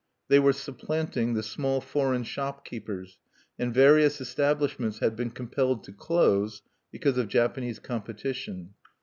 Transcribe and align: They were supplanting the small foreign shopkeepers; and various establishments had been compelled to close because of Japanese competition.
They 0.29 0.39
were 0.39 0.51
supplanting 0.51 1.35
the 1.35 1.43
small 1.43 1.79
foreign 1.79 2.23
shopkeepers; 2.23 3.19
and 3.59 3.71
various 3.71 4.19
establishments 4.19 4.97
had 4.97 5.15
been 5.15 5.29
compelled 5.29 5.83
to 5.83 5.91
close 5.93 6.63
because 6.91 7.19
of 7.19 7.27
Japanese 7.27 7.77
competition. 7.77 8.73